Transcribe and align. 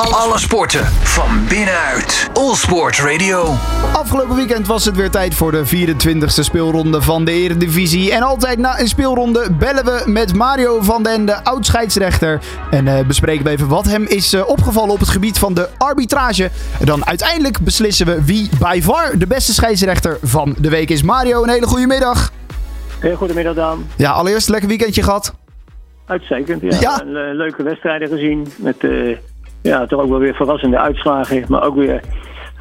Alle 0.00 0.38
sporten 0.38 0.84
van 0.86 1.46
binnenuit. 1.48 2.30
All 2.32 2.54
Sport 2.54 2.98
Radio. 2.98 3.44
Afgelopen 3.92 4.36
weekend 4.36 4.66
was 4.66 4.84
het 4.84 4.96
weer 4.96 5.10
tijd 5.10 5.34
voor 5.34 5.50
de 5.50 5.64
24e 5.66 6.26
speelronde 6.26 7.02
van 7.02 7.24
de 7.24 7.32
Eredivisie. 7.32 8.12
En 8.12 8.22
altijd 8.22 8.58
na 8.58 8.80
een 8.80 8.88
speelronde 8.88 9.50
bellen 9.58 9.84
we 9.84 10.02
met 10.06 10.34
Mario 10.34 10.80
van 10.80 11.02
den, 11.02 11.24
de 11.24 11.44
oud-scheidsrechter. 11.44 12.40
En 12.70 12.88
eh, 12.88 13.06
bespreken 13.06 13.44
we 13.44 13.50
even 13.50 13.68
wat 13.68 13.84
hem 13.84 14.04
is 14.04 14.32
eh, 14.32 14.48
opgevallen 14.48 14.92
op 14.92 14.98
het 15.00 15.08
gebied 15.08 15.38
van 15.38 15.54
de 15.54 15.68
arbitrage. 15.78 16.50
En 16.80 16.86
dan 16.86 17.06
uiteindelijk 17.06 17.60
beslissen 17.60 18.06
we 18.06 18.24
wie 18.24 18.48
by 18.58 18.80
far 18.82 19.18
de 19.18 19.26
beste 19.26 19.52
scheidsrechter 19.52 20.18
van 20.22 20.54
de 20.58 20.70
week 20.70 20.90
is. 20.90 21.02
Mario, 21.02 21.42
een 21.42 21.48
hele 21.48 21.66
goede 21.66 21.86
middag. 21.86 22.32
Heel 23.00 23.16
goedemiddag 23.16 23.54
Dan. 23.54 23.86
Ja, 23.96 24.10
allereerst 24.10 24.46
een 24.46 24.52
lekker 24.52 24.68
weekendje 24.70 25.02
gehad. 25.02 25.34
Uitstekend, 26.06 26.62
ja. 26.62 26.80
Ja. 26.80 27.00
Eh, 27.00 27.34
leuke 27.34 27.62
wedstrijden 27.62 28.08
gezien. 28.08 28.46
Met 28.56 28.84
eh, 28.84 29.16
ja, 29.62 29.86
toch 29.86 30.00
ook 30.00 30.08
wel 30.08 30.18
weer 30.18 30.34
verrassende 30.34 30.78
uitslagen. 30.78 31.44
Maar 31.48 31.64
ook 31.64 31.74
weer 31.74 32.00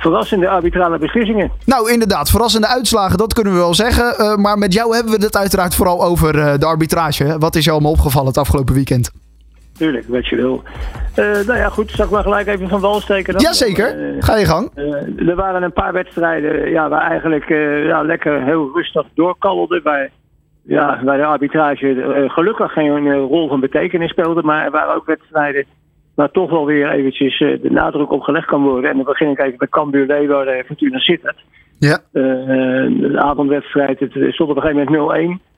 verrassende 0.01 0.49
arbitrale 0.49 0.97
beslissingen. 0.97 1.51
Nou, 1.65 1.91
inderdaad, 1.91 2.29
verrassende 2.29 2.67
uitslagen, 2.67 3.17
dat 3.17 3.33
kunnen 3.33 3.53
we 3.53 3.59
wel 3.59 3.73
zeggen. 3.73 4.15
Eh, 4.17 4.35
maar 4.35 4.57
met 4.57 4.73
jou 4.73 4.95
hebben 4.95 5.13
we 5.13 5.25
het 5.25 5.37
uiteraard 5.37 5.75
vooral 5.75 6.03
over 6.03 6.39
eh, 6.39 6.57
de 6.57 6.65
arbitrage. 6.65 7.37
Wat 7.39 7.55
is 7.55 7.63
jou 7.63 7.75
allemaal 7.75 7.95
opgevallen 7.95 8.27
het 8.27 8.37
afgelopen 8.37 8.73
weekend? 8.73 9.11
Tuurlijk, 9.77 10.05
wat 10.07 10.27
je 10.27 10.35
wil. 10.35 10.63
Eh, 11.15 11.25
nou 11.25 11.57
ja, 11.57 11.69
goed. 11.69 11.91
Zal 11.91 12.05
ik 12.05 12.11
maar 12.11 12.23
gelijk 12.23 12.47
even 12.47 12.69
van 12.69 12.79
wal 12.79 12.99
steken 12.99 13.33
dan? 13.33 13.41
Jazeker, 13.41 14.15
ga 14.19 14.37
je 14.37 14.45
gang. 14.45 14.71
er 15.27 15.35
waren 15.35 15.63
een 15.63 15.73
paar 15.73 15.93
wedstrijden 15.93 16.69
ja, 16.69 16.89
waar 16.89 17.09
eigenlijk 17.09 17.47
ja, 17.87 18.01
lekker 18.01 18.43
heel 18.43 18.71
rustig 18.73 19.05
doorkalderden. 19.13 19.83
Waar, 19.83 20.09
ja, 20.61 20.99
waar 21.03 21.17
de 21.17 21.25
arbitrage 21.25 22.25
gelukkig 22.27 22.71
geen 22.71 23.11
rol 23.13 23.47
van 23.47 23.59
betekenis 23.59 24.09
speelde. 24.09 24.43
Maar 24.43 24.65
er 24.65 24.71
waren 24.71 24.95
ook 24.95 25.05
wedstrijden 25.05 25.65
waar 26.21 26.31
toch 26.31 26.49
wel 26.49 26.65
weer 26.65 26.89
eventjes 26.89 27.39
eh, 27.39 27.61
de 27.61 27.71
nadruk 27.71 28.11
op 28.11 28.21
gelegd 28.21 28.47
kan 28.47 28.63
worden. 28.63 28.89
En 28.89 28.95
dan 28.95 29.05
begin 29.05 29.29
ik 29.29 29.39
even 29.39 29.57
bij 29.57 29.67
Cambuur 29.67 30.05
Leeuwarden 30.05 30.57
en 30.57 30.65
Fortuna 30.65 30.97
Sittard. 30.99 31.37
Ja. 31.79 31.99
Eh, 32.11 32.23
de 33.01 33.19
avondwedstrijd, 33.19 33.99
het 33.99 34.11
stond 34.11 34.49
op 34.49 34.55
een 34.55 34.61
gegeven 34.61 34.91
moment 34.91 35.39
0-1. 35.39 35.51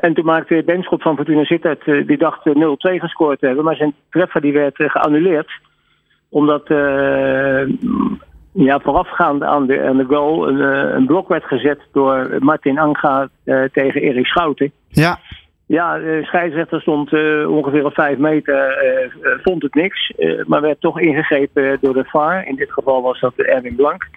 En 0.00 0.14
toen 0.14 0.24
maakte 0.24 0.62
Benschop 0.66 1.02
van 1.02 1.16
Fortuna 1.16 1.44
Sittard, 1.44 1.82
eh, 1.82 2.06
die 2.06 2.18
dacht 2.18 2.46
eh, 2.46 2.54
0-2 2.54 3.00
gescoord 3.00 3.38
te 3.38 3.46
hebben. 3.46 3.64
Maar 3.64 3.76
zijn 3.76 3.94
treffer 4.10 4.40
die 4.40 4.52
werd 4.52 4.78
eh, 4.78 4.90
geannuleerd. 4.90 5.50
Omdat 6.28 6.68
eh, 6.68 7.68
ja, 8.54 8.78
voorafgaand 8.78 9.42
aan 9.42 9.66
de, 9.66 9.82
aan 9.82 9.96
de 9.96 10.04
goal 10.04 10.48
een, 10.48 10.60
eh, 10.60 10.94
een 10.94 11.06
blok 11.06 11.28
werd 11.28 11.44
gezet 11.44 11.80
door 11.92 12.36
Martin 12.38 12.78
Anga 12.78 13.28
eh, 13.44 13.62
tegen 13.72 14.00
Erik 14.00 14.26
Schouten. 14.26 14.72
Ja, 14.88 15.18
Ja, 15.66 15.98
de 15.98 16.20
scheidsrechter 16.24 16.80
stond 16.80 17.12
eh, 17.12 17.50
ongeveer 17.50 17.84
op 17.84 17.94
vijf 17.94 18.18
meter, 18.18 18.54
eh, 18.54 19.04
eh, 19.04 19.10
vond 19.42 19.62
het 19.62 19.74
niks, 19.74 20.12
maar 20.46 20.60
werd 20.60 20.80
toch 20.80 21.00
ingegrepen 21.00 21.78
door 21.80 21.94
de 21.94 22.04
VAR. 22.04 22.46
In 22.46 22.56
dit 22.56 22.72
geval 22.72 23.02
was 23.02 23.20
dat 23.20 23.34
Erwin 23.36 23.74
Blank. 23.74 24.08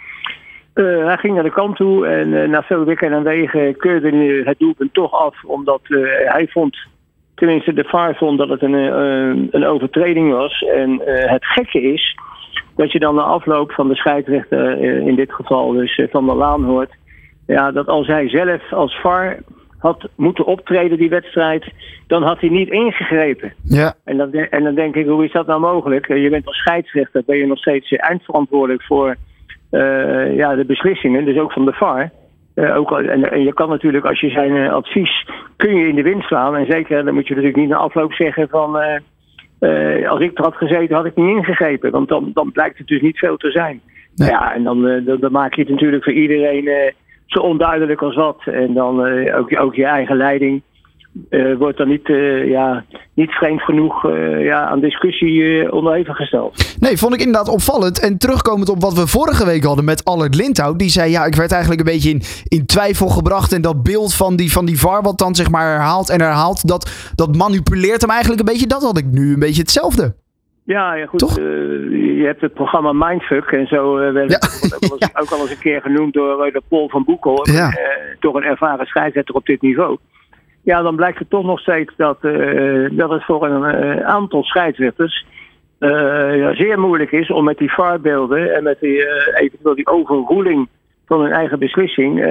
Hij 0.73 1.17
ging 1.17 1.33
naar 1.33 1.43
de 1.43 1.51
kant 1.51 1.75
toe 1.75 2.07
en 2.07 2.49
na 2.49 2.63
veel 2.63 2.83
wikken 2.83 3.13
en 3.13 3.23
wegen 3.23 3.77
keurde 3.77 4.41
het 4.45 4.59
doelpunt 4.59 4.93
toch 4.93 5.11
af, 5.11 5.43
omdat 5.43 5.81
hij 6.25 6.47
vond, 6.49 6.77
tenminste 7.35 7.73
de 7.73 7.83
VAR 7.83 8.15
vond 8.15 8.37
dat 8.37 8.49
het 8.49 8.61
een, 8.61 8.73
een 9.55 9.65
overtreding 9.65 10.31
was. 10.31 10.61
En 10.61 11.01
het 11.05 11.45
gekke 11.45 11.81
is 11.81 12.17
dat 12.75 12.91
je 12.91 12.99
dan 12.99 13.15
na 13.15 13.21
afloop 13.21 13.71
van 13.71 13.87
de 13.87 13.95
scheidsrechter, 13.95 14.81
in 14.81 15.15
dit 15.15 15.33
geval 15.33 15.71
dus 15.71 16.01
van 16.11 16.25
der 16.25 16.35
Laan 16.35 16.63
hoort, 16.63 16.95
ja, 17.47 17.71
dat 17.71 17.87
als 17.87 18.07
hij 18.07 18.29
zelf 18.29 18.73
als 18.73 18.99
VAR 18.99 19.37
had 19.77 20.09
moeten 20.15 20.45
optreden 20.45 20.97
die 20.97 21.09
wedstrijd, 21.09 21.73
dan 22.07 22.23
had 22.23 22.39
hij 22.39 22.49
niet 22.49 22.69
ingegrepen. 22.69 23.53
ja. 23.63 23.93
En 24.03 24.17
dan, 24.17 24.31
en 24.31 24.63
dan 24.63 24.75
denk 24.75 24.95
ik, 24.95 25.05
hoe 25.05 25.25
is 25.25 25.31
dat 25.31 25.47
nou 25.47 25.59
mogelijk? 25.59 26.07
Eh, 26.07 26.23
Je 26.23 26.29
bent 26.29 26.47
als 26.47 26.57
scheidsrechter, 26.57 27.23
ben 27.25 27.37
je 27.37 27.47
nog 27.47 27.57
steeds 27.57 27.91
eindverantwoordelijk 27.91 28.83
voor 28.83 29.15
eh, 29.69 30.35
ja, 30.35 30.55
de 30.55 30.65
beslissingen, 30.65 31.25
dus 31.25 31.37
ook 31.37 31.51
van 31.51 31.65
de 31.65 31.73
VAR. 31.73 32.11
Eh, 32.53 32.77
ook, 32.77 32.91
en, 32.91 33.31
en 33.31 33.43
je 33.43 33.53
kan 33.53 33.69
natuurlijk, 33.69 34.05
als 34.05 34.19
je 34.19 34.29
zijn 34.29 34.69
advies, 34.69 35.27
kun 35.55 35.75
je 35.75 35.87
in 35.87 35.95
de 35.95 36.01
wind 36.01 36.23
slaan. 36.23 36.55
En 36.55 36.65
zeker, 36.69 37.05
dan 37.05 37.13
moet 37.13 37.27
je 37.27 37.33
natuurlijk 37.33 37.59
niet 37.59 37.69
na 37.69 37.75
afloop 37.75 38.13
zeggen 38.13 38.49
van... 38.49 38.75
als 40.07 40.19
ik 40.19 40.37
er 40.37 40.43
had 40.43 40.55
gezeten, 40.55 40.95
had 40.95 41.05
ik 41.05 41.15
niet 41.15 41.35
ingegrepen. 41.37 41.91
Want 41.91 42.07
dan, 42.07 42.31
dan 42.33 42.51
blijkt 42.51 42.77
het 42.77 42.87
dus 42.87 43.01
niet 43.01 43.17
veel 43.17 43.37
te 43.37 43.51
zijn. 43.51 43.81
Nee. 44.15 44.29
Ja, 44.29 44.53
en 44.53 44.63
dan, 44.63 45.03
dan, 45.05 45.19
dan 45.19 45.31
maak 45.31 45.53
je 45.53 45.61
het 45.61 45.69
natuurlijk 45.69 46.03
voor 46.03 46.13
iedereen 46.13 46.93
zo 47.27 47.39
onduidelijk 47.39 48.01
als 48.01 48.15
wat. 48.15 48.37
En 48.45 48.73
dan 48.73 49.05
eh, 49.05 49.37
ook, 49.37 49.59
ook 49.59 49.75
je 49.75 49.85
eigen 49.85 50.17
leiding 50.17 50.61
eh, 51.29 51.57
wordt 51.57 51.77
dan 51.77 51.87
niet, 51.87 52.09
eh, 52.09 52.49
ja, 52.49 52.85
niet 53.13 53.31
vreemd 53.31 53.61
genoeg 53.61 54.11
ja, 54.39 54.65
aan 54.65 54.79
discussie 54.79 55.71
onderhevig 55.71 56.15
gesteld. 56.15 56.75
Nee, 56.79 56.97
vond 56.97 57.13
ik 57.13 57.19
inderdaad 57.19 57.49
opvallend. 57.49 57.99
En 57.99 58.17
terugkomend 58.17 58.69
op 58.69 58.81
wat 58.81 58.93
we 58.93 59.07
vorige 59.07 59.45
week 59.45 59.63
hadden 59.63 59.85
met 59.85 60.05
Allard 60.05 60.35
Lindhout. 60.35 60.79
Die 60.79 60.89
zei, 60.89 61.11
ja, 61.11 61.25
ik 61.25 61.35
werd 61.35 61.51
eigenlijk 61.51 61.81
een 61.81 61.93
beetje 61.93 62.09
in, 62.09 62.21
in 62.47 62.65
twijfel 62.65 63.07
gebracht. 63.07 63.53
En 63.53 63.61
dat 63.61 63.83
beeld 63.83 64.13
van 64.13 64.35
die, 64.35 64.51
van 64.51 64.65
die 64.65 64.79
VAR 64.79 65.01
wat 65.01 65.17
dan 65.17 65.35
zeg 65.35 65.49
maar 65.49 65.71
herhaalt 65.71 66.09
en 66.09 66.21
herhaalt. 66.21 66.67
Dat, 66.67 67.11
dat 67.15 67.35
manipuleert 67.35 68.01
hem 68.01 68.09
eigenlijk 68.09 68.39
een 68.39 68.53
beetje. 68.53 68.67
Dat 68.67 68.83
had 68.83 68.97
ik 68.97 69.05
nu 69.05 69.33
een 69.33 69.39
beetje 69.39 69.61
hetzelfde. 69.61 70.15
Ja, 70.67 70.93
ja 70.93 71.05
goed. 71.05 71.37
Eh, 71.37 71.45
je 72.17 72.23
hebt 72.25 72.41
het 72.41 72.53
programma 72.53 72.91
Mindfuck 72.93 73.51
en 73.51 73.67
zo 73.67 73.97
eh, 73.97 74.11
werd 74.11 74.31
Ja. 74.31 74.37
het 74.37 74.75
ook, 74.75 74.91
al 74.91 74.97
eens, 74.99 75.15
ook 75.15 75.29
al 75.29 75.41
eens 75.41 75.51
een 75.51 75.59
keer 75.59 75.81
genoemd 75.81 76.13
door 76.13 76.43
eh, 76.43 76.53
de 76.53 76.61
Paul 76.69 76.89
van 76.89 77.03
Boekel. 77.03 77.47
Ja. 77.51 77.71
toch 78.19 78.35
een 78.35 78.43
ervaren 78.43 78.85
scheidsrechter 78.85 79.35
op 79.35 79.45
dit 79.45 79.61
niveau. 79.61 79.97
Ja, 80.63 80.81
dan 80.81 80.95
blijkt 80.95 81.19
het 81.19 81.29
toch 81.29 81.45
nog 81.45 81.59
steeds 81.59 81.93
dat, 81.97 82.21
dat 82.91 83.09
het 83.09 83.23
voor 83.23 83.45
een 83.45 84.03
aantal 84.03 84.43
scheidsrechters 84.43 85.25
ja, 85.79 86.55
zeer 86.55 86.79
moeilijk 86.79 87.11
is 87.11 87.31
om 87.31 87.43
met 87.43 87.57
die 87.57 87.73
VAR-beelden 87.73 88.55
en 88.55 88.63
met 88.63 88.79
die, 88.79 89.05
eventueel 89.33 89.75
die 89.75 89.87
overroeling 89.87 90.67
van 91.05 91.21
hun 91.21 91.31
eigen 91.31 91.59
beslissing, 91.59 92.25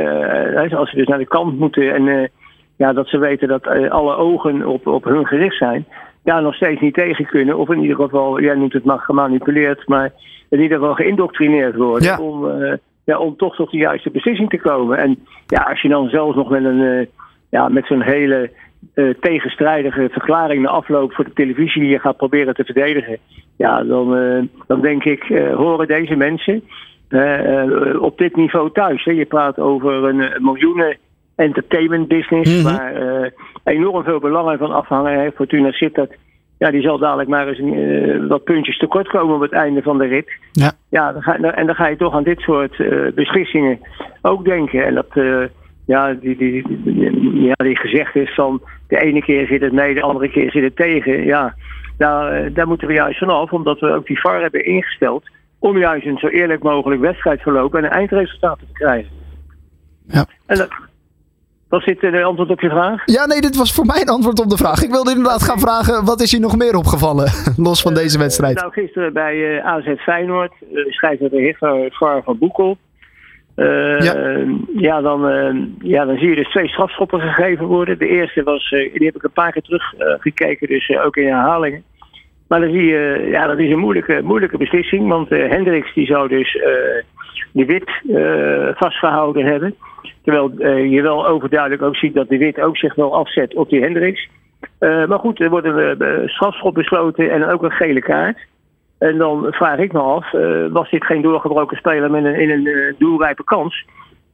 als 0.74 0.90
ze 0.90 0.96
dus 0.96 1.06
naar 1.06 1.18
de 1.18 1.26
kant 1.26 1.58
moeten 1.58 1.94
en 1.94 2.30
ja, 2.76 2.92
dat 2.92 3.08
ze 3.08 3.18
weten 3.18 3.48
dat 3.48 3.66
alle 3.88 4.16
ogen 4.16 4.66
op, 4.66 4.86
op 4.86 5.04
hun 5.04 5.26
gericht 5.26 5.56
zijn, 5.56 5.86
ja, 6.26 6.40
nog 6.40 6.54
steeds 6.54 6.80
niet 6.80 6.94
tegen 6.94 7.26
kunnen. 7.26 7.58
Of 7.58 7.70
in 7.70 7.80
ieder 7.80 7.96
geval, 7.96 8.40
jij 8.40 8.54
noemt 8.54 8.72
het 8.72 8.84
maar 8.84 8.98
gemanipuleerd, 8.98 9.88
maar 9.88 10.12
in 10.48 10.60
ieder 10.60 10.78
geval 10.78 10.94
geïndoctrineerd 10.94 11.76
worden 11.76 12.08
Ja. 12.08 12.18
om, 12.18 12.50
eh, 12.50 12.72
ja, 13.04 13.18
om 13.18 13.36
toch 13.36 13.54
tot 13.54 13.70
de 13.70 13.76
juiste 13.76 14.10
beslissing 14.10 14.48
te 14.50 14.58
komen. 14.58 14.98
En 14.98 15.18
ja, 15.46 15.62
als 15.62 15.82
je 15.82 15.88
dan 15.88 16.08
zelfs 16.08 16.36
nog 16.36 16.50
met 16.50 16.64
een 16.64 16.80
eh, 16.80 17.06
ja, 17.50 17.68
met 17.68 17.86
zo'n 17.86 18.02
hele 18.02 18.50
eh, 18.94 19.08
tegenstrijdige 19.20 20.08
verklaring 20.12 20.62
na 20.62 20.68
afloop 20.68 21.12
voor 21.12 21.24
de 21.24 21.32
televisie 21.32 21.86
je 21.86 21.98
gaat 21.98 22.16
proberen 22.16 22.54
te 22.54 22.64
verdedigen. 22.64 23.18
Ja, 23.56 23.84
dan, 23.84 24.08
dan 24.66 24.80
denk 24.80 25.04
ik, 25.04 25.22
horen 25.54 25.86
deze 25.86 26.16
mensen 26.16 26.62
op 28.00 28.18
dit 28.18 28.36
niveau 28.36 28.70
thuis. 28.72 29.04
Hè? 29.04 29.12
Je 29.12 29.24
praat 29.24 29.58
over 29.58 30.04
een, 30.04 30.42
miljoenen 30.42 30.96
entertainment 31.36 32.08
business, 32.08 32.62
Mhm. 32.62 32.76
waar 32.76 32.94
eh, 32.94 33.30
enorm 33.64 34.04
veel 34.04 34.18
belangen 34.20 34.58
van 34.58 34.72
afhangen. 34.72 35.20
Hè? 35.20 35.30
Fortuna 35.30 35.70
Sittard, 35.72 36.16
ja, 36.58 36.70
die 36.70 36.82
zal 36.82 36.98
dadelijk 36.98 37.28
maar 37.28 37.48
eens 37.48 37.58
eh, 37.58 38.28
wat 38.28 38.44
puntjes 38.44 38.78
tekort 38.78 39.08
komen 39.08 39.34
op 39.34 39.40
het 39.40 39.52
einde 39.52 39.82
van 39.82 39.98
de 39.98 40.06
rit. 40.06 40.32
Ja. 40.52 40.72
Ja, 40.90 41.12
dan 41.12 41.22
ga, 41.22 41.38
en 41.38 41.66
dan 41.66 41.74
ga 41.74 41.86
je 41.86 41.96
toch 41.96 42.14
aan 42.14 42.22
dit 42.24 42.40
soort 42.40 42.80
eh, 42.80 43.12
beslissingen 43.14 43.78
ook 44.22 44.44
denken. 44.44 44.84
En 44.86 44.94
dat, 44.94 45.08
ja, 45.86 46.12
die, 46.14 46.36
die, 46.36 46.64
die, 46.68 47.42
ja, 47.42 47.54
die 47.56 47.76
gezegd 47.78 48.16
is 48.16 48.34
van 48.34 48.62
de 48.88 49.00
ene 49.00 49.22
keer 49.22 49.46
zit 49.46 49.60
het 49.60 49.72
mee, 49.72 49.94
de 49.94 50.02
andere 50.02 50.28
keer 50.30 50.50
zit 50.50 50.62
het 50.62 50.76
tegen. 50.76 51.24
Ja, 51.24 51.54
daar, 51.98 52.52
daar 52.52 52.66
moeten 52.66 52.88
we 52.88 52.94
juist 52.94 53.18
vanaf, 53.18 53.52
omdat 53.52 53.80
we 53.80 53.92
ook 53.92 54.06
die 54.06 54.20
VAR 54.20 54.40
hebben 54.40 54.64
ingesteld. 54.64 55.24
Om 55.58 55.78
juist 55.78 56.06
een 56.06 56.18
zo 56.18 56.26
eerlijk 56.26 56.62
mogelijk 56.62 57.00
wedstrijdverloop 57.00 57.74
en 57.74 57.84
een 57.84 57.90
eindresultaat 57.90 58.58
te 58.58 58.64
krijgen. 58.72 59.10
Ja. 60.06 60.26
En 60.46 60.56
dat, 60.56 60.68
was 61.68 61.84
dit 61.84 62.02
eh, 62.02 62.12
de 62.12 62.22
antwoord 62.24 62.50
op 62.50 62.60
je 62.60 62.68
vraag? 62.68 63.02
Ja, 63.04 63.26
nee, 63.26 63.40
dit 63.40 63.56
was 63.56 63.72
voor 63.74 63.86
mij 63.86 64.00
een 64.00 64.08
antwoord 64.08 64.40
op 64.40 64.50
de 64.50 64.56
vraag. 64.56 64.82
Ik 64.82 64.90
wilde 64.90 65.10
inderdaad 65.10 65.42
gaan 65.42 65.58
vragen, 65.60 66.04
wat 66.04 66.20
is 66.20 66.30
je 66.30 66.38
nog 66.38 66.56
meer 66.56 66.76
opgevallen? 66.76 67.30
Los 67.68 67.82
van 67.82 67.94
deze 67.94 68.18
wedstrijd. 68.18 68.56
Nou, 68.56 68.72
gisteren 68.72 69.12
bij 69.12 69.58
eh, 69.58 69.66
AZ 69.66 69.86
Feyenoord 69.96 70.52
uh, 70.72 70.86
scheidsrechter 70.92 71.38
Higger 71.40 71.88
VAR 71.92 72.22
van 72.22 72.38
Boekel. 72.38 72.76
Eh, 73.54 74.00
Ja. 74.00 74.14
ja. 74.76 75.00
dan, 75.00 75.28
eh, 75.28 75.54
ja, 75.78 76.04
dan 76.04 76.16
zie 76.18 76.28
je 76.28 76.34
dus 76.36 76.50
twee 76.50 76.68
strafschoppen 76.68 77.20
gegeven 77.20 77.66
worden. 77.66 77.98
De 77.98 78.08
eerste 78.08 78.42
was, 78.42 78.70
eh, 78.70 78.92
die 78.94 79.06
heb 79.06 79.16
ik 79.16 79.22
een 79.22 79.30
paar 79.30 79.52
keer 79.52 79.62
teruggekeken, 79.62 80.20
gekeken, 80.20 80.68
dus 80.68 80.88
eh, 80.88 81.04
ook 81.04 81.16
in 81.16 81.26
herhalingen. 81.26 81.82
Maar 82.48 82.60
dan 82.60 82.70
zie 82.70 82.84
je, 82.84 83.28
ja, 83.30 83.46
dat 83.46 83.58
is 83.58 83.70
een 83.70 83.78
moeilijke, 83.78 84.20
moeilijke 84.24 84.58
beslissing. 84.58 85.08
Want 85.08 85.30
eh, 85.30 85.48
Hendricks 85.50 85.94
die 85.94 86.06
zou 86.06 86.28
dus 86.28 86.56
eh, 86.56 86.70
de 87.52 87.64
wit 87.64 87.90
eh, 88.16 88.68
vastgehouden 88.74 89.44
hebben. 89.44 89.74
Terwijl 90.22 90.52
eh, 90.58 90.90
je 90.90 91.02
wel 91.02 91.26
overduidelijk 91.26 91.82
ook 91.82 91.96
ziet 91.96 92.14
dat 92.14 92.28
de 92.28 92.38
wit 92.38 92.60
ook 92.60 92.76
zich 92.76 92.94
wel 92.94 93.14
afzet 93.14 93.54
op 93.54 93.68
die 93.68 93.82
Hendricks. 93.82 94.28
Eh, 94.78 95.06
maar 95.06 95.18
goed, 95.18 95.40
er 95.40 95.50
wordt 95.50 95.66
een 95.66 96.00
eh, 96.00 96.28
strafschop 96.28 96.74
besloten 96.74 97.30
en 97.30 97.44
ook 97.44 97.62
een 97.62 97.70
gele 97.70 98.00
kaart. 98.00 98.38
En 98.98 99.18
dan 99.18 99.46
vraag 99.50 99.78
ik 99.78 99.92
me 99.92 99.98
af, 99.98 100.30
was 100.70 100.90
dit 100.90 101.04
geen 101.04 101.22
doorgebroken 101.22 101.76
speler 101.76 102.10
met 102.10 102.24
een, 102.24 102.34
in 102.34 102.50
een 102.50 102.94
doelrijpe 102.98 103.44
kans? 103.44 103.84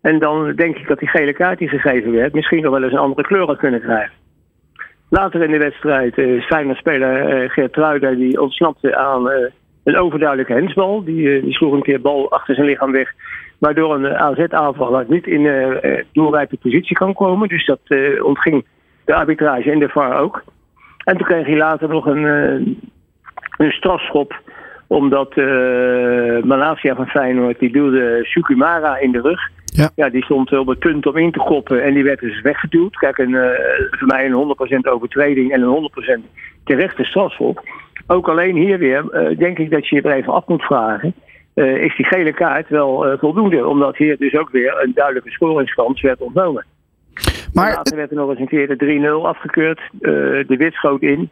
En 0.00 0.18
dan 0.18 0.52
denk 0.54 0.76
ik 0.76 0.88
dat 0.88 0.98
die 0.98 1.08
gele 1.08 1.32
kaart 1.32 1.58
die 1.58 1.68
gegeven 1.68 2.12
werd 2.12 2.34
misschien 2.34 2.62
nog 2.62 2.72
wel 2.72 2.82
eens 2.82 2.92
een 2.92 2.98
andere 2.98 3.22
kleur 3.22 3.46
had 3.46 3.56
kunnen 3.56 3.80
krijgen. 3.80 4.12
Later 5.12 5.42
in 5.42 5.50
de 5.50 5.58
wedstrijd 5.58 6.18
uh, 6.18 6.42
Feyenoord 6.42 6.78
speler 6.78 7.42
uh, 7.42 7.50
Geert 7.50 7.72
Truida 7.72 8.10
die 8.10 8.40
ontsnapte 8.40 8.96
aan 8.96 9.30
uh, 9.30 9.36
een 9.84 9.96
overduidelijke 9.96 10.52
hensbal. 10.52 11.04
Die, 11.04 11.42
die 11.42 11.52
sloeg 11.52 11.72
een 11.72 11.82
keer 11.82 12.00
bal 12.00 12.30
achter 12.30 12.54
zijn 12.54 12.66
lichaam 12.66 12.92
weg. 12.92 13.12
Waardoor 13.58 13.94
een 13.94 14.16
AZ-aanvaller 14.16 15.04
niet 15.08 15.26
in 15.26 15.40
uh, 15.40 16.02
doelrijpe 16.12 16.56
positie 16.56 16.96
kan 16.96 17.14
komen. 17.14 17.48
Dus 17.48 17.66
dat 17.66 17.80
ontging 18.22 18.64
de 19.04 19.14
arbitrage 19.14 19.70
en 19.70 19.78
de 19.78 19.88
VAR 19.88 20.18
ook. 20.18 20.44
En 21.04 21.16
toen 21.16 21.26
kreeg 21.26 21.46
hij 21.46 21.56
later 21.56 21.88
nog 21.88 22.06
een, 22.06 22.24
een 23.56 23.72
strafschop 23.72 24.40
omdat 24.92 25.36
uh, 25.36 26.42
Malasia 26.42 26.94
van 26.94 27.06
Feyenoord, 27.06 27.58
die 27.58 27.72
duwde 27.72 28.20
Sukumara 28.22 28.98
in 28.98 29.12
de 29.12 29.20
rug. 29.20 29.40
Ja. 29.64 29.90
ja, 29.94 30.08
die 30.08 30.24
stond 30.24 30.58
op 30.58 30.66
het 30.66 30.78
punt 30.78 31.06
om 31.06 31.16
in 31.16 31.32
te 31.32 31.38
koppen 31.38 31.82
en 31.82 31.94
die 31.94 32.04
werd 32.04 32.20
dus 32.20 32.40
weggeduwd. 32.40 32.96
Kijk, 32.96 33.18
een, 33.18 33.30
uh, 33.30 33.48
voor 33.90 34.06
mij 34.06 34.26
een 34.26 34.56
100% 34.86 34.90
overtreding 34.90 35.52
en 35.52 35.62
een 35.62 35.90
100% 36.18 36.20
terechte 36.64 37.04
strafschop. 37.04 37.62
Ook 38.06 38.28
alleen 38.28 38.56
hier 38.56 38.78
weer 38.78 39.04
uh, 39.10 39.38
denk 39.38 39.58
ik 39.58 39.70
dat 39.70 39.88
je 39.88 39.96
je 39.96 40.02
er 40.02 40.16
even 40.16 40.32
af 40.32 40.46
moet 40.46 40.62
vragen. 40.62 41.14
is 41.54 41.96
die 41.96 42.06
gele 42.06 42.32
kaart 42.32 42.68
wel 42.68 43.18
voldoende? 43.18 43.66
Omdat 43.66 43.96
hier 43.96 44.18
dus 44.18 44.36
ook 44.36 44.50
weer 44.50 44.82
een 44.82 44.92
duidelijke 44.94 45.30
scoringskans 45.30 46.00
werd 46.00 46.20
ontnomen. 46.20 46.64
Maar 47.52 47.74
later 47.74 47.96
werd 47.96 48.10
er 48.10 48.16
nog 48.16 48.30
eens 48.30 48.38
een 48.38 48.48
keer 48.48 48.78
de 48.78 49.20
3-0 49.22 49.26
afgekeurd. 49.26 49.80
de 50.00 50.56
wit 50.58 50.74
schoot 50.74 51.02
in. 51.02 51.30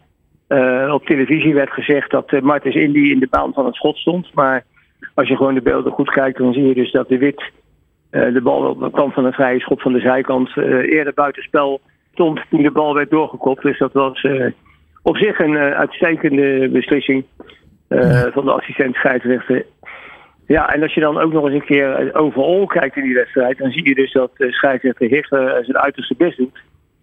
Uh, 0.51 0.93
op 0.93 1.07
televisie 1.07 1.55
werd 1.55 1.71
gezegd 1.71 2.11
dat 2.11 2.33
uh, 2.33 2.41
Martens 2.41 2.75
Indy 2.75 3.11
in 3.11 3.19
de 3.19 3.27
baan 3.31 3.53
van 3.53 3.67
het 3.67 3.75
schot 3.75 3.97
stond. 3.97 4.35
Maar 4.35 4.65
als 5.15 5.29
je 5.29 5.37
gewoon 5.37 5.55
de 5.55 5.63
beelden 5.63 5.93
goed 5.93 6.11
kijkt, 6.11 6.39
dan 6.39 6.53
zie 6.53 6.67
je 6.67 6.75
dus 6.75 6.93
dat 6.93 7.09
de 7.09 7.19
wit 7.19 7.43
uh, 8.11 8.33
de 8.33 8.41
bal 8.41 8.69
op 8.69 8.81
de 8.81 8.91
kant 8.91 9.15
van 9.15 9.25
een 9.25 9.33
vrije 9.33 9.61
schop 9.61 9.81
van 9.81 9.93
de 9.93 10.01
zijkant 10.01 10.57
eerder 10.57 11.15
buitenspel 11.15 11.81
stond 12.13 12.41
toen 12.51 12.63
de 12.63 12.71
bal 12.71 12.95
werd 12.95 13.11
doorgekopt. 13.11 13.63
Dus 13.63 13.79
dat 13.79 13.93
was 13.93 14.27
op 15.03 15.17
zich 15.17 15.39
een 15.39 15.57
uitstekende 15.57 16.69
beslissing 16.69 17.25
van 18.33 18.45
de 18.45 18.53
assistent 18.53 18.95
scheidsrechter. 18.95 19.65
Ja, 20.47 20.73
en 20.75 20.83
als 20.83 20.95
je 20.95 21.01
dan 21.01 21.19
ook 21.19 21.33
nog 21.33 21.45
eens 21.45 21.55
een 21.55 21.65
keer 21.65 22.15
overal 22.15 22.67
kijkt 22.67 22.97
in 22.97 23.03
die 23.03 23.15
wedstrijd, 23.15 23.59
dan 23.59 23.71
zie 23.71 23.89
je 23.89 23.95
dus 23.95 24.13
dat 24.13 24.31
scheidsrechter 24.37 25.09
Hichter 25.09 25.65
zijn 25.65 25.79
uiterste 25.79 26.15
best 26.19 26.37
doet. 26.37 26.59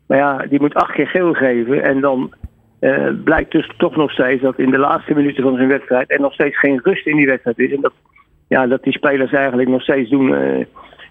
Maar 0.07 0.17
ja, 0.17 0.45
die 0.49 0.59
moet 0.59 0.73
acht 0.73 0.91
keer 0.91 1.07
geel 1.07 1.33
geven 1.33 1.83
en 1.83 2.01
dan 2.01 2.33
uh, 2.81 3.09
blijkt 3.23 3.51
dus 3.51 3.71
toch 3.77 3.95
nog 3.95 4.11
steeds 4.11 4.41
dat 4.41 4.59
in 4.59 4.71
de 4.71 4.77
laatste 4.77 5.13
minuten 5.13 5.43
van 5.43 5.55
zijn 5.55 5.67
wedstrijd 5.67 6.11
er 6.11 6.19
nog 6.19 6.33
steeds 6.33 6.59
geen 6.59 6.79
rust 6.83 7.05
in 7.05 7.17
die 7.17 7.27
wedstrijd 7.27 7.59
is. 7.59 7.71
En 7.71 7.81
dat, 7.81 7.93
ja, 8.47 8.67
dat 8.67 8.83
die 8.83 8.93
spelers 8.93 9.31
eigenlijk 9.31 9.69
nog 9.69 9.81
steeds 9.81 10.09
doen 10.09 10.29
uh, 10.29 10.65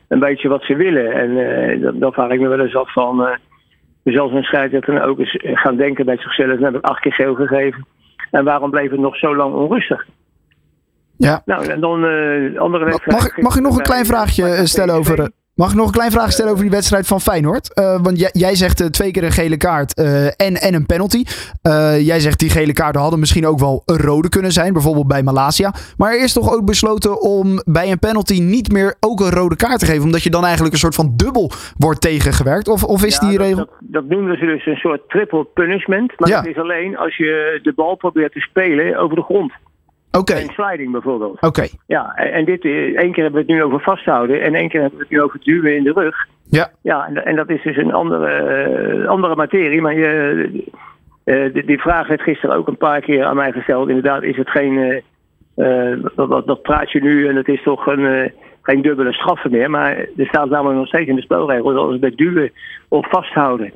een 0.09 0.19
beetje 0.19 0.49
wat 0.49 0.63
ze 0.63 0.77
willen. 0.77 1.13
En 1.13 1.31
uh, 1.31 1.83
dan, 1.83 1.99
dan 1.99 2.13
vraag 2.13 2.31
ik 2.31 2.41
me 2.41 2.49
wel 2.49 2.61
eens 2.61 2.77
af 2.77 2.93
van. 2.93 3.39
Zelfs 4.13 4.35
een 4.35 4.43
scheidsrechter 4.43 5.07
ook 5.07 5.19
eens 5.19 5.39
gaan 5.41 5.77
denken 5.77 6.05
bij 6.05 6.17
zichzelf: 6.17 6.55
dan 6.55 6.65
heb 6.65 6.75
ik 6.75 6.85
acht 6.85 7.01
keer 7.01 7.13
geel 7.13 7.35
gegeven. 7.35 7.87
En 8.31 8.45
waarom 8.45 8.71
bleef 8.71 8.91
het 8.91 9.01
nog 9.01 9.17
zo 9.17 9.37
lang 9.37 9.55
onrustig? 9.55 10.07
Ja. 11.17 11.43
Nou, 11.45 11.67
en 11.67 11.81
dan 11.81 12.05
andere 12.59 12.85
wedstrijden. 12.85 13.25
Mag, 13.25 13.37
mag 13.37 13.57
ik 13.57 13.63
nog 13.63 13.77
een 13.77 13.83
klein 13.83 14.07
vraagje 14.07 14.67
stellen 14.67 14.95
over. 14.95 15.31
Mag 15.57 15.71
ik 15.71 15.77
nog 15.77 15.87
een 15.87 15.93
klein 15.93 16.11
vraag 16.11 16.33
stellen 16.33 16.51
over 16.51 16.63
die 16.63 16.73
wedstrijd 16.73 17.07
van 17.07 17.21
Feyenoord? 17.21 17.71
Uh, 17.79 17.99
want 18.03 18.19
jij, 18.21 18.31
jij 18.33 18.55
zegt 18.55 18.81
uh, 18.81 18.87
twee 18.87 19.11
keer 19.11 19.25
een 19.25 19.33
gele 19.33 19.57
kaart 19.57 19.99
uh, 19.99 20.25
en, 20.27 20.55
en 20.55 20.75
een 20.75 20.87
penalty. 20.87 21.25
jij 21.99 22.21
zegt 22.21 22.39
die 22.39 22.51
gele 22.51 22.73
kaarten 22.73 23.01
hadden 23.01 23.19
misschien 23.21 23.47
ook 23.47 23.59
wel 23.59 23.83
een 23.85 23.97
rode 23.97 24.29
kunnen 24.29 24.53
zijn. 24.53 24.73
Bijvoorbeeld 24.73 25.07
bij 25.09 25.23
Malasia. 25.23 25.75
Maar 25.97 26.13
er 26.13 26.23
is 26.23 26.33
toch 26.33 26.53
ook 26.53 26.65
besloten 26.65 27.21
om 27.21 27.63
bij 27.65 27.91
een 27.91 27.99
penalty 27.99 28.41
niet 28.41 28.73
meer 28.73 28.95
ook 29.01 29.21
een 29.21 29.31
rode 29.31 29.57
kaart 29.57 29.79
te 29.79 29.87
geven. 29.87 30.03
Omdat 30.05 30.23
je 30.23 30.31
dan 30.31 30.45
eigenlijk 30.45 30.73
een 30.75 30.81
soort 30.81 30.95
van 30.95 31.13
dubbel 31.17 31.51
wordt 31.79 32.01
tegengewerkt. 32.01 32.69
Of, 32.69 32.85
of 32.85 33.05
is 33.05 33.15
ja, 33.15 33.29
die 33.29 33.39
dat, 33.39 33.47
regel... 33.47 33.57
Dat, 33.65 33.75
dat 33.81 34.05
noemen 34.09 34.39
ze 34.39 34.45
dus 34.45 34.67
een 34.67 34.77
soort 34.77 35.09
triple 35.09 35.45
punishment. 35.55 36.13
Maar 36.19 36.29
Ja. 36.29 36.39
het 36.39 36.47
is 36.47 36.59
alleen 36.59 36.97
als 36.97 37.17
je 37.17 37.61
de 37.63 37.73
bal 37.73 37.95
probeert 37.97 38.33
te 38.33 38.41
spelen 38.41 38.99
over 38.99 39.17
de 39.17 39.23
grond. 39.23 39.53
Een 40.35 40.51
sliding 40.51 40.93
bijvoorbeeld. 40.93 41.41
oké. 41.41 41.67
Ja, 41.87 42.13
en 42.15 42.33
en 42.33 42.45
dit, 42.45 42.65
eh, 42.65 42.73
één 42.73 43.13
keer 43.13 43.23
hebben 43.23 43.47
we 43.47 43.53
het 43.53 43.57
nu 43.57 43.63
over 43.63 43.81
vasthouden 43.81 44.43
en 44.43 44.55
één 44.55 44.69
keer 44.69 44.81
hebben 44.81 44.99
we 44.99 45.05
het 45.05 45.13
nu 45.15 45.23
over 45.23 45.41
duwen 45.43 45.77
in 45.77 45.85
de 45.85 45.93
rug. 45.93 46.27
Ja. 46.51 46.71
Ja, 46.83 47.07
en, 47.07 47.25
en 47.25 47.37
dat 47.37 47.51
is 47.51 47.63
dus 47.63 47.77
een 47.77 47.93
andere, 47.93 48.27
eh, 48.27 49.09
andere 49.09 49.37
materie. 49.37 49.81
Maar 49.81 49.95
je, 49.95 50.65
eh, 51.25 51.53
die, 51.53 51.65
die 51.65 51.81
vraag 51.81 52.07
werd 52.09 52.23
gisteren 52.23 52.57
ook 52.57 52.69
een 52.69 52.77
paar 52.77 53.01
keer 53.01 53.25
aan 53.25 53.37
mij 53.37 53.53
gesteld. 53.53 53.89
Inderdaad, 53.89 54.23
is 54.23 54.37
het 54.37 54.51
geen. 54.51 55.03
eh, 55.55 55.93
dat, 56.15 56.31
dat, 56.31 56.47
dat 56.47 56.63
praat 56.63 56.91
je 56.93 57.03
nu 57.03 57.29
en 57.29 57.37
het 57.37 57.49
is 57.49 57.63
toch 57.63 57.87
een, 57.87 58.33
geen 58.63 58.83
dubbele 58.83 59.13
straffen 59.13 59.51
meer. 59.51 59.71
Maar 59.71 59.97
er 59.97 60.27
staat 60.27 60.51
namelijk 60.51 60.79
nog 60.79 60.89
steeds 60.89 61.09
in 61.09 61.17
de 61.17 61.23
spelregels 61.23 61.73
dat 61.75 61.83
als 61.83 61.93
het 61.93 62.01
bij 62.01 62.13
duwen 62.15 62.53
of 62.89 63.09
vasthouden. 63.09 63.73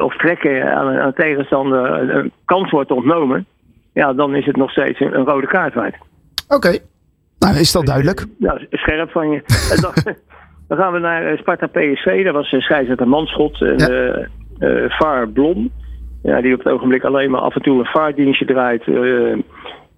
of 0.00 0.16
trekken 0.16 0.76
aan 0.76 0.86
een, 0.86 1.00
aan 1.00 1.12
tegenstander 1.12 2.10
een 2.16 2.32
kans 2.44 2.70
wordt 2.70 2.90
ontnomen. 2.90 3.46
Ja, 3.92 4.12
dan 4.12 4.34
is 4.34 4.46
het 4.46 4.56
nog 4.56 4.70
steeds 4.70 5.00
een, 5.00 5.14
een 5.18 5.24
rode 5.24 5.46
kaart 5.46 5.74
waard. 5.74 5.96
Oké. 6.48 6.78
Nou, 7.38 7.56
is 7.56 7.72
dat 7.72 7.86
duidelijk? 7.86 8.24
Nou, 8.38 8.66
scherp 8.70 9.10
van 9.10 9.30
je. 9.30 9.42
Dan, 9.80 9.92
dan 10.68 10.78
gaan 10.78 10.92
we 10.92 10.98
naar 10.98 11.26
eh, 11.26 11.38
Sparta 11.38 11.66
PSV. 11.66 12.24
Daar 12.24 12.32
was 12.32 12.52
uh, 12.52 12.60
scheidsrechter 12.60 13.08
Manschot 13.08 13.60
en 13.62 13.78
Ja. 13.78 13.88
eh 13.88 14.26
eh, 14.58 14.90
VAR 14.90 15.28
Blom. 15.28 15.70
Ja, 16.22 16.40
die 16.40 16.52
op 16.54 16.64
het 16.64 16.72
ogenblik 16.72 17.04
alleen 17.04 17.30
maar 17.30 17.40
af 17.40 17.54
en 17.54 17.62
toe 17.62 17.78
een 17.78 17.84
VAR-dienstje 17.86 18.44
draait. 18.44 18.86
eh, 18.86 19.30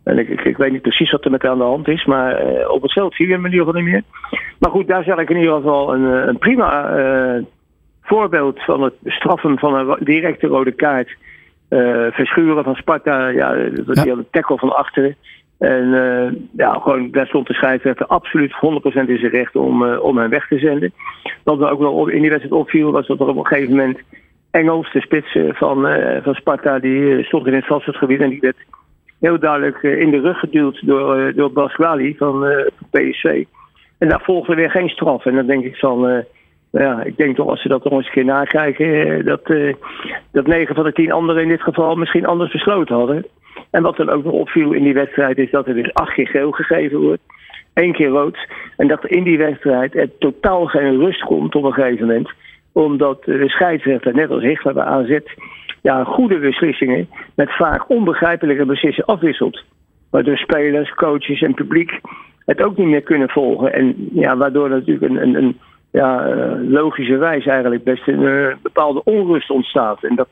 en 0.05 0.19
ik, 0.19 0.29
ik, 0.29 0.41
ik 0.41 0.57
weet 0.57 0.73
niet 0.73 0.83
precies 0.83 1.11
wat 1.11 1.25
er 1.25 1.31
met 1.31 1.45
aan 1.45 1.59
de 1.59 1.65
hand 1.65 1.89
is. 1.89 2.05
Maar 2.05 2.37
eh, 2.37 2.71
op 2.71 2.83
het 2.83 2.93
veld 2.93 3.15
zie 3.15 3.27
je 3.27 3.33
hem 3.33 3.45
in 3.47 3.51
ieder 3.53 3.67
geval 3.67 3.81
niet 3.83 3.91
meer. 3.93 4.03
Maar 4.59 4.71
goed, 4.71 4.89
daar 4.89 5.05
zag 5.05 5.19
ik 5.19 5.31
in 5.31 5.37
ieder 5.37 5.55
geval 5.55 5.95
een, 5.95 6.13
eh, 6.21 6.27
een 6.27 6.39
prima 6.39 6.89
eh, 6.97 7.43
voorbeeld 8.03 8.65
van 8.65 8.83
het 8.83 8.95
straffen 9.05 9.59
van 9.59 9.75
een 9.75 9.97
directe 10.01 10.47
rode 10.47 10.73
kaart. 10.73 11.17
Eh, 11.75 12.07
verschuren 12.11 12.65
van 12.65 12.75
Sparta. 12.75 13.29
Ja, 13.29 13.55
dat 13.55 13.95
die 13.97 14.09
had 14.09 14.19
een 14.19 14.27
tackle 14.31 14.59
van 14.59 14.77
achteren. 14.77 15.17
En 15.59 15.95
eh, 15.95 16.33
ja, 16.57 16.73
gewoon, 16.73 17.11
daar 17.11 17.27
stond 17.27 17.47
de 17.47 17.55
scheidsrechter 17.55 18.07
absoluut 18.07 18.53
100% 18.53 18.55
in 19.09 19.19
zijn 19.19 19.31
recht 19.31 19.57
om, 19.57 19.85
eh, 19.87 20.03
om 20.03 20.19
hem 20.19 20.31
weg 20.31 20.49
te 20.49 20.59
zenden. 20.59 20.93
Wat 21.45 21.59
me 21.59 21.71
ook 21.71 21.79
wel 21.79 22.09
in 22.09 22.21
die 22.21 22.31
wedstrijd 22.31 22.61
opviel, 22.61 22.93
was 22.93 23.07
dat 23.07 23.21
er 23.21 23.29
op 23.29 23.37
een 23.37 23.47
gegeven 23.47 23.77
moment 23.77 23.99
Engels, 24.51 24.93
de 24.93 25.01
spits 25.01 25.39
van, 25.49 25.89
van 26.23 26.35
Sparta, 26.35 26.79
die 26.79 27.25
stond 27.25 27.47
in 27.47 27.55
het 27.55 27.67
vastgoedgebied 27.67 28.21
en 28.21 28.31
die 28.31 28.41
werd 28.41 28.57
heel 29.21 29.39
duidelijk 29.39 29.83
in 29.83 30.11
de 30.11 30.21
rug 30.21 30.39
geduwd 30.39 30.87
door, 30.87 31.33
door 31.35 31.53
Basquali 31.53 32.17
van, 32.17 32.47
PSV. 32.91 33.45
En 33.99 34.09
daar 34.09 34.23
volgde 34.23 34.55
weer 34.55 34.71
geen 34.71 34.89
straf. 34.89 35.27
En 35.27 35.35
dan 35.35 35.47
denk 35.47 35.65
ik 35.65 35.77
van, 35.77 36.25
ja, 36.83 37.03
ik 37.03 37.17
denk 37.17 37.37
toch 37.37 37.49
als 37.49 37.63
ze 37.63 37.69
dat 37.69 37.85
nog 37.85 37.93
eens 37.93 38.07
een 38.07 38.13
keer 38.13 38.25
nakijken, 38.25 39.19
eh, 39.19 39.25
dat, 39.25 39.43
eh, 39.43 39.75
dat 40.33 40.47
9 40.47 40.75
van 40.75 40.85
de 40.85 40.93
10 40.93 41.13
anderen 41.13 41.43
in 41.43 41.49
dit 41.49 41.63
geval 41.63 41.95
misschien 41.95 42.27
anders 42.27 42.53
besloten 42.53 42.97
hadden. 42.97 43.27
En 43.71 43.83
wat 43.83 43.97
dan 43.97 44.11
ook 44.11 44.25
nog 44.25 44.33
opviel 44.33 44.73
in 44.73 44.83
die 44.83 44.95
wedstrijd 44.95 45.39
is 45.39 45.51
dat 45.51 45.67
er 45.67 45.75
dus 45.75 45.95
acht 45.95 46.15
keer 46.15 46.29
geel 46.29 46.51
gegeven 46.51 46.99
wordt. 46.99 47.23
één 47.75 47.93
keer 47.93 48.09
rood. 48.09 48.39
En 48.77 48.89
dat 48.89 49.07
in 49.07 49.23
die 49.23 49.39
wedstrijd 49.39 49.97
er 49.97 50.19
totaal 50.19 50.67
geen 50.67 50.99
rust 50.99 51.23
komt 51.23 51.55
op 51.55 51.65
een 51.65 51.73
gegeven 51.73 52.07
moment. 52.07 52.31
Omdat 52.73 53.25
de 53.25 53.49
scheidsrechter, 53.49 54.15
net 54.15 54.31
als 54.31 54.43
Hichler 54.43 54.75
bij 54.75 54.85
AZ, 54.85 55.19
ja, 55.83 56.05
goede 56.05 56.39
beslissingen 56.39 57.09
met 57.35 57.57
vaak 57.57 57.91
onbegrijpelijke 57.91 58.65
beslissingen 58.65 59.15
afwisselt. 59.15 59.65
Waardoor 60.11 60.37
spelers, 60.37 60.95
coaches 60.95 61.43
en 61.43 61.55
publiek 61.55 62.01
het 62.45 62.63
ook 62.63 62.77
niet 62.77 62.87
meer 62.87 63.03
kunnen 63.03 63.29
volgen. 63.29 63.73
En 63.73 64.09
ja, 64.13 64.37
waardoor 64.37 64.69
natuurlijk 64.69 65.13
een, 65.13 65.35
een 65.35 65.59
ja, 66.01 66.27
eh, 66.27 66.53
logischerwijs 66.71 67.47
eigenlijk 67.47 67.85
best 67.85 68.09
een 68.09 68.27
eh, 68.27 68.55
bepaalde 68.63 69.03
onrust 69.05 69.51
ontstaat. 69.51 70.05
En 70.05 70.17
dat, 70.17 70.29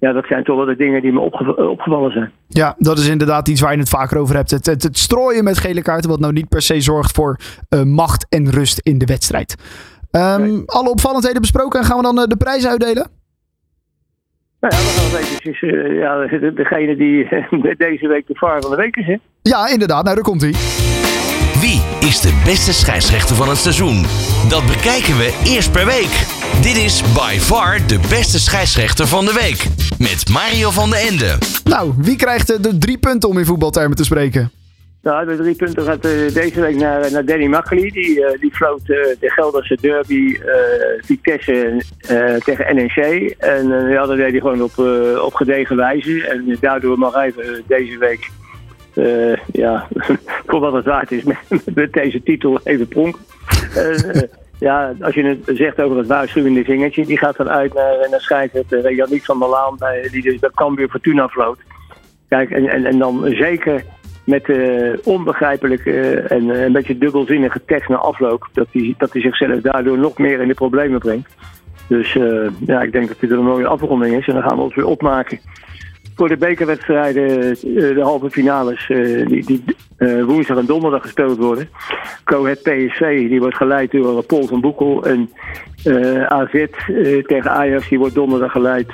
ja, 0.00 0.12
dat 0.12 0.26
zijn 0.26 0.44
toch 0.44 0.56
wel 0.56 0.64
de 0.66 0.76
dingen 0.76 1.02
die 1.02 1.12
me 1.12 1.20
opge- 1.20 1.54
eh, 1.56 1.68
opgevallen 1.70 2.12
zijn. 2.12 2.32
Ja, 2.48 2.74
dat 2.78 2.98
is 2.98 3.08
inderdaad 3.08 3.48
iets 3.48 3.60
waar 3.60 3.72
je 3.72 3.78
het 3.78 3.88
vaker 3.88 4.18
over 4.18 4.34
hebt. 4.36 4.50
Het, 4.50 4.66
het, 4.66 4.82
het 4.82 4.98
strooien 4.98 5.44
met 5.44 5.58
gele 5.58 5.82
kaarten, 5.82 6.10
wat 6.10 6.20
nou 6.20 6.32
niet 6.32 6.48
per 6.48 6.62
se 6.62 6.80
zorgt 6.80 7.14
voor 7.14 7.36
macht 7.84 8.26
en 8.28 8.50
rust 8.50 8.78
in 8.82 8.98
de 8.98 9.06
wedstrijd. 9.06 9.56
Ehm, 10.10 10.40
Nee. 10.42 10.62
Alle 10.66 10.90
opvallendheden 10.90 11.40
besproken 11.40 11.80
en 11.80 11.86
gaan 11.86 11.96
we 11.96 12.02
dan 12.02 12.14
de 12.28 12.36
prijs 12.36 12.66
uitdelen? 12.66 13.08
Nou 14.60 14.74
ja, 14.74 14.80
we 14.80 15.10
gaan 15.10 15.20
eventjes, 15.20 15.60
ja, 16.00 16.26
de- 16.26 16.52
degene 16.54 16.96
die 16.96 17.28
deze 17.88 18.08
week 18.08 18.26
de 18.26 18.34
VAR 18.34 18.60
van 18.60 18.70
de 18.70 18.76
week 18.76 18.96
is. 18.96 19.06
Hè? 19.06 19.16
Ja, 19.42 19.68
inderdaad. 19.68 20.02
Nou, 20.04 20.14
daar 20.14 20.24
komt 20.24 20.40
hij. 20.40 20.52
Is 22.00 22.20
de 22.20 22.42
beste 22.44 22.72
scheidsrechter 22.72 23.36
van 23.36 23.48
het 23.48 23.58
seizoen? 23.58 24.02
Dat 24.48 24.66
bekijken 24.66 25.16
we 25.16 25.42
eerst 25.44 25.72
per 25.72 25.86
week. 25.86 26.26
Dit 26.62 26.76
is 26.76 27.02
by 27.14 27.38
far 27.38 27.86
de 27.86 27.98
beste 28.08 28.38
scheidsrechter 28.40 29.06
van 29.06 29.24
de 29.24 29.32
week. 29.32 29.64
Met 29.98 30.28
Mario 30.28 30.70
van 30.70 30.90
den 30.90 30.98
Ende. 30.98 31.38
Nou, 31.64 31.92
wie 31.98 32.16
krijgt 32.16 32.50
eh, 32.52 32.62
de 32.62 32.78
drie 32.78 32.98
punten 32.98 33.28
om 33.28 33.38
in 33.38 33.44
voetbaltermen 33.44 33.96
te 33.96 34.04
spreken? 34.04 34.50
Nou, 35.02 35.26
de 35.26 35.36
drie 35.36 35.54
punten 35.54 35.84
gaat 35.84 36.04
eh, 36.04 36.10
deze 36.34 36.60
week 36.60 36.76
naar, 36.76 37.12
naar 37.12 37.24
Danny 37.24 37.46
Makkely. 37.46 37.90
Die, 37.90 38.24
eh, 38.24 38.40
die 38.40 38.50
floot 38.54 38.80
eh, 38.80 38.96
de 39.20 39.30
Gelderse 39.30 39.78
derby 39.80 40.34
eh, 40.34 40.52
Vitesse 41.04 41.82
eh, 42.00 42.34
tegen 42.34 42.74
NEC. 42.76 42.96
En 43.38 43.72
eh, 43.72 43.92
ja, 43.92 44.06
dat 44.06 44.16
deed 44.16 44.30
hij 44.30 44.40
gewoon 44.40 44.62
op, 44.62 44.78
eh, 44.78 45.22
op 45.24 45.34
gedegen 45.34 45.76
wijze. 45.76 46.26
En 46.26 46.56
daardoor 46.60 46.98
mag 46.98 47.14
hij 47.14 47.32
eh, 47.36 47.48
deze 47.66 47.98
week, 47.98 48.30
eh, 48.94 49.36
ja, 49.52 49.86
wat 50.60 50.72
het 50.72 50.84
waard 50.84 51.12
is, 51.12 51.22
met, 51.74 51.92
deze 51.92 52.22
titel 52.22 52.60
even 52.64 52.88
pronk. 52.88 53.18
Eh, 53.74 54.14
eh, 54.14 54.22
ja, 54.58 54.94
als 55.00 55.14
je 55.14 55.24
het 55.24 55.56
zegt 55.56 55.80
over 55.80 55.98
het 55.98 56.06
waarschuwende 56.06 56.64
vingertje, 56.64 57.06
die 57.06 57.18
gaat 57.18 57.36
dan 57.36 57.48
uit 57.48 57.74
naar, 57.74 58.06
naar 58.10 58.20
scheidsrechter 58.20 58.94
Janniek 58.94 59.24
van 59.24 59.38
der 59.38 59.48
Laan, 59.48 59.76
bij, 59.78 60.08
die 60.10 60.22
dus 60.22 60.38
bij 60.38 60.50
Cambuur 60.54 60.88
Fortuna 60.88 61.28
floot. 61.28 61.58
Kijk, 62.28 62.50
en, 62.50 62.68
en, 62.68 62.84
en 62.84 62.98
dan 62.98 63.24
zeker 63.28 63.84
met 64.24 64.48
uh, 64.48 64.92
onbegrijpelijk 65.04 65.84
uh, 65.84 66.30
en 66.30 66.48
een 66.48 66.72
beetje 66.72 66.98
dubbelzinnige 66.98 67.60
tekst 67.66 67.88
na 67.88 67.96
afloop. 67.96 68.48
Dat 68.52 68.66
hij, 68.70 68.94
dat 68.98 69.10
zichzelf 69.12 69.60
daardoor 69.60 69.98
nog 69.98 70.18
meer 70.18 70.40
in 70.40 70.48
de 70.48 70.54
problemen 70.54 70.98
brengt. 70.98 71.34
Dus 71.88 72.12
ja, 72.66 72.82
ik 72.82 72.92
denk 72.92 73.08
dat 73.08 73.20
dit 73.20 73.30
een 73.30 73.44
mooie 73.44 73.66
afronding 73.66 74.16
is. 74.16 74.26
En 74.26 74.34
dan 74.34 74.42
gaan 74.42 74.56
we 74.56 74.62
ons 74.62 74.74
weer 74.74 74.86
opmaken 74.86 75.40
voor 76.16 76.28
de 76.28 76.36
bekerwedstrijden, 76.36 77.56
de 77.94 78.00
halve 78.02 78.30
finales, 78.30 78.86
die, 79.26 79.44
die 79.44 79.64
woensdag 80.24 80.58
en 80.58 80.66
donderdag 80.66 81.02
gespeeld 81.02 81.38
worden. 81.38 81.68
Cohet 82.24 82.62
PSV, 82.62 83.28
die 83.28 83.40
wordt 83.40 83.56
geleid 83.56 83.90
door 83.90 84.22
Paul 84.22 84.46
van 84.46 84.60
Boekel. 84.60 85.04
En 85.04 85.30
AZ 86.28 86.66
tegen 87.22 87.50
Ajax, 87.50 87.88
die 87.88 87.98
wordt 87.98 88.14
donderdag 88.14 88.52
geleid 88.52 88.86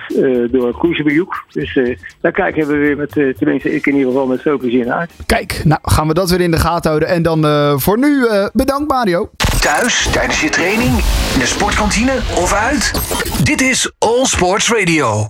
door 0.50 0.72
Koesjebejoek. 0.78 1.44
Dus 1.52 1.78
daar 2.20 2.32
kijken 2.32 2.66
we 2.66 2.76
weer 2.76 2.96
met, 2.96 3.12
tenminste 3.12 3.74
ik 3.74 3.86
in 3.86 3.94
ieder 3.94 4.12
geval 4.12 4.26
met 4.26 4.40
zoveel 4.40 4.70
zin 4.70 4.86
naar 4.86 4.98
uit. 4.98 5.12
Kijk, 5.26 5.60
nou 5.64 5.80
gaan 5.82 6.08
we 6.08 6.14
dat 6.14 6.30
weer 6.30 6.40
in 6.40 6.50
de 6.50 6.58
gaten 6.58 6.90
houden. 6.90 7.08
En 7.08 7.22
dan 7.22 7.44
voor 7.80 7.98
nu 7.98 8.26
bedankt 8.52 8.90
Mario. 8.90 9.30
Thuis, 9.60 10.10
tijdens 10.12 10.40
je 10.40 10.48
training, 10.48 10.90
in 11.34 11.38
de 11.38 11.46
sportkantine 11.46 12.12
of 12.36 12.52
uit? 12.52 12.92
Dit 13.44 13.60
is 13.60 13.92
All 13.98 14.24
Sports 14.24 14.72
Radio. 14.72 15.28